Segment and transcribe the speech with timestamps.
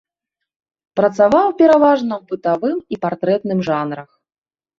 [0.99, 4.09] Працаваў пераважна ў бытавым і партрэтным жанрах.